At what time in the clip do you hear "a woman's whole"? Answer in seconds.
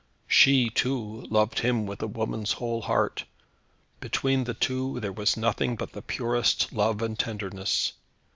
2.01-2.81